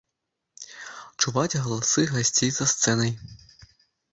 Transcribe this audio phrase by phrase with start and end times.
[1.23, 3.11] Чуваць галасы гасцей за сцэнай.